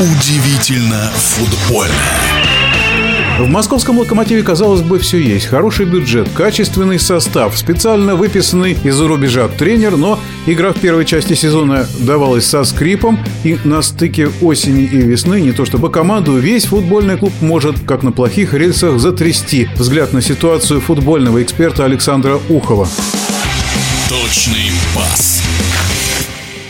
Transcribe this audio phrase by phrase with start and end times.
[0.00, 1.92] Удивительно футбольно.
[3.40, 5.46] В московском «Локомотиве», казалось бы, все есть.
[5.46, 11.88] Хороший бюджет, качественный состав, специально выписанный из-за рубежа тренер, но игра в первой части сезона
[11.98, 17.18] давалась со скрипом, и на стыке осени и весны не то чтобы команду, весь футбольный
[17.18, 19.68] клуб может, как на плохих рельсах, затрясти.
[19.74, 22.88] Взгляд на ситуацию футбольного эксперта Александра Ухова.
[24.08, 25.42] Точный пас.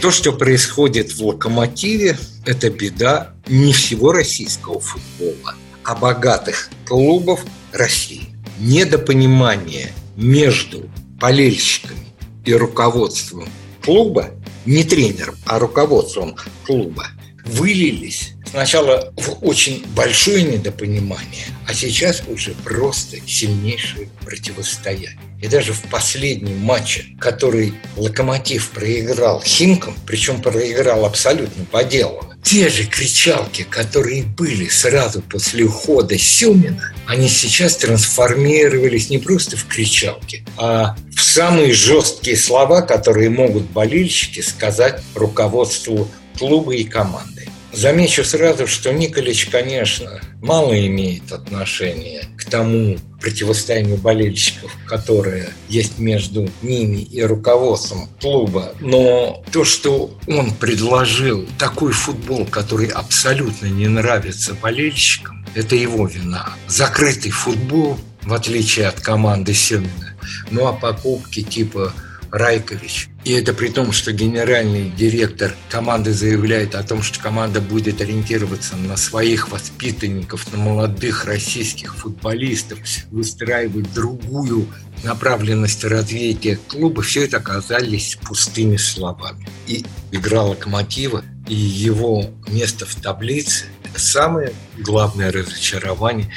[0.00, 7.40] То, что происходит в «Локомотиве», это беда не всего российского футбола, а богатых клубов
[7.72, 8.28] России.
[8.60, 10.88] Недопонимание между
[11.20, 12.06] болельщиками
[12.44, 13.48] и руководством
[13.84, 14.30] клуба,
[14.66, 17.06] не тренером, а руководством клуба,
[17.46, 25.18] вылились сначала в очень большое недопонимание, а сейчас уже просто сильнейшее противостояние.
[25.42, 32.68] И даже в последнем матче, который Локомотив проиграл Химкам, причем проиграл абсолютно по делу, те
[32.68, 40.44] же кричалки, которые были сразу после ухода Сюмина, они сейчас трансформировались не просто в кричалки,
[40.56, 46.08] а в самые жесткие слова, которые могут болельщики сказать руководству
[46.38, 47.35] клуба и команды.
[47.76, 56.48] Замечу сразу, что Николич, конечно, мало имеет отношения к тому противостоянию болельщиков, которое есть между
[56.62, 58.72] ними и руководством клуба.
[58.80, 66.54] Но то, что он предложил такой футбол, который абсолютно не нравится болельщикам, это его вина.
[66.68, 70.14] Закрытый футбол, в отличие от команды Семена.
[70.50, 71.92] Ну а покупки типа
[72.30, 73.10] Райкович.
[73.26, 78.76] И это при том, что генеральный директор команды заявляет о том, что команда будет ориентироваться
[78.76, 82.78] на своих воспитанников, на молодых российских футболистов,
[83.10, 84.68] выстраивать другую
[85.02, 89.48] направленность развития клуба, все это оказались пустыми словами.
[89.66, 96.32] И игра «Локомотива» и его место в таблице– это самое главное разочарование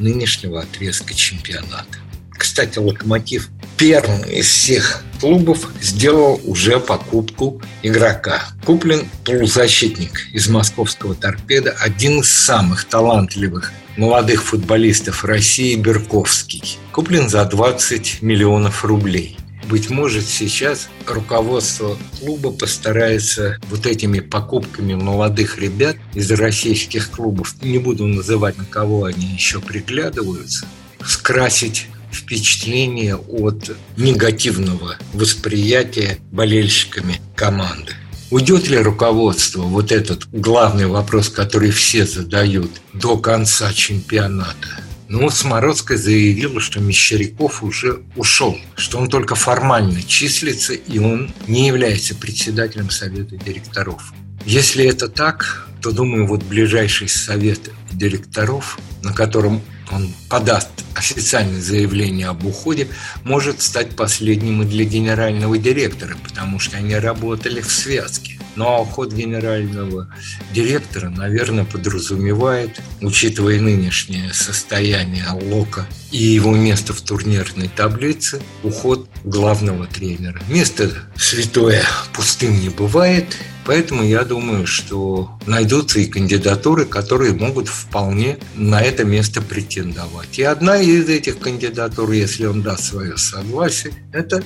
[0.00, 1.98] нынешнего отрезка чемпионата.
[2.32, 8.42] Кстати, «Локомотив» первым из всех клубов сделал уже покупку игрока.
[8.66, 16.76] Куплен полузащитник из московского торпеда, один из самых талантливых молодых футболистов России Берковский.
[16.90, 19.38] Куплен за 20 миллионов рублей.
[19.70, 27.78] Быть может, сейчас руководство клуба постарается вот этими покупками молодых ребят из российских клубов, не
[27.78, 30.66] буду называть, на кого они еще приглядываются,
[31.04, 37.94] скрасить впечатление от негативного восприятия болельщиками команды.
[38.30, 44.68] Уйдет ли руководство, вот этот главный вопрос, который все задают, до конца чемпионата?
[45.08, 51.66] Ну, Смородская заявила, что Мещеряков уже ушел, что он только формально числится, и он не
[51.66, 54.14] является председателем совета директоров.
[54.46, 59.60] Если это так, то, думаю, вот ближайший совет директоров, на котором
[59.92, 62.88] он подаст официальное заявление об уходе,
[63.24, 68.38] может стать последним и для генерального директора, потому что они работали в связке.
[68.54, 70.08] Ну а уход генерального
[70.52, 79.86] директора, наверное, подразумевает, учитывая нынешнее состояние Лока и его место в турнирной таблице, уход главного
[79.86, 80.40] тренера.
[80.48, 81.82] Место святое
[82.12, 89.04] пустым не бывает, Поэтому я думаю, что найдутся и кандидатуры, которые могут вполне на это
[89.04, 90.38] место претендовать.
[90.38, 94.42] И одна из этих кандидатур, если он даст свое согласие, это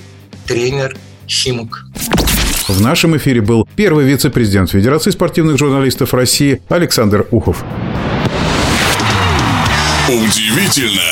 [0.47, 0.97] тренер
[1.29, 1.85] Химок.
[2.69, 7.65] В нашем эфире был первый вице-президент Федерации спортивных журналистов России Александр Ухов.
[10.09, 11.03] Удивительно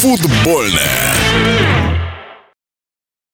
[0.00, 1.14] футбольное.